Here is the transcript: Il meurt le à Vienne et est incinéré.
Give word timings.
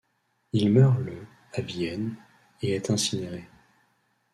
Il 0.53 0.71
meurt 0.71 0.97
le 1.01 1.27
à 1.53 1.61
Vienne 1.61 2.15
et 2.63 2.71
est 2.71 2.89
incinéré. 2.89 3.47